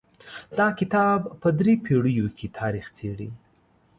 دا 0.57 0.67
کتاب 0.79 1.19
په 1.41 1.49
درې 1.59 1.73
پېړیو 1.83 2.27
کې 2.37 2.47
تاریخ 2.59 2.85
څیړي. 2.97 3.29